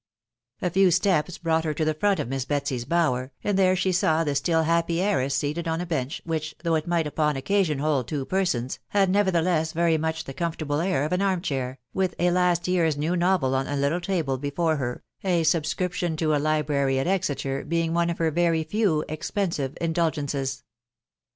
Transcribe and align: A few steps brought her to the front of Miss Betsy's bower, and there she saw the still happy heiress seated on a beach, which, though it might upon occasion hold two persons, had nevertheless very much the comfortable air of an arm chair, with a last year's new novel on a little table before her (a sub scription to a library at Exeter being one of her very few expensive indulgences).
A 0.63 0.71
few 0.71 0.89
steps 0.89 1.37
brought 1.37 1.63
her 1.63 1.75
to 1.75 1.85
the 1.85 1.93
front 1.93 2.19
of 2.19 2.27
Miss 2.27 2.43
Betsy's 2.43 2.85
bower, 2.85 3.31
and 3.43 3.55
there 3.55 3.75
she 3.75 3.91
saw 3.91 4.23
the 4.23 4.33
still 4.33 4.63
happy 4.63 4.99
heiress 4.99 5.35
seated 5.35 5.67
on 5.67 5.79
a 5.79 5.85
beach, 5.85 6.23
which, 6.25 6.55
though 6.63 6.73
it 6.73 6.87
might 6.87 7.05
upon 7.05 7.37
occasion 7.37 7.77
hold 7.77 8.07
two 8.07 8.25
persons, 8.25 8.79
had 8.87 9.11
nevertheless 9.11 9.73
very 9.73 9.99
much 9.99 10.23
the 10.23 10.33
comfortable 10.33 10.81
air 10.81 11.05
of 11.05 11.11
an 11.11 11.21
arm 11.21 11.39
chair, 11.39 11.77
with 11.93 12.15
a 12.17 12.31
last 12.31 12.67
year's 12.67 12.97
new 12.97 13.15
novel 13.15 13.53
on 13.53 13.67
a 13.67 13.75
little 13.77 14.01
table 14.01 14.39
before 14.39 14.77
her 14.77 15.03
(a 15.23 15.43
sub 15.43 15.67
scription 15.67 16.17
to 16.17 16.33
a 16.35 16.41
library 16.41 16.97
at 16.97 17.05
Exeter 17.05 17.63
being 17.63 17.93
one 17.93 18.09
of 18.09 18.17
her 18.17 18.31
very 18.31 18.63
few 18.63 19.05
expensive 19.07 19.77
indulgences). 19.79 20.63